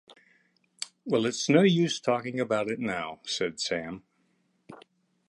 ‘Well, 1.05 1.27
it’s 1.27 1.47
no 1.47 1.61
use 1.61 1.99
talking 1.99 2.39
about 2.39 2.71
it 2.71 2.79
now,’ 2.79 3.19
said 3.23 3.59
Sam. 3.59 4.03